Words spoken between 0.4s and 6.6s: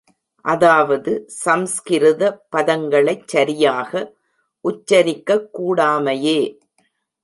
அதாவது சம்ஸ்கிருத பதங்களைச் சரியாக உச்சரிக்கக் கூடாமையே!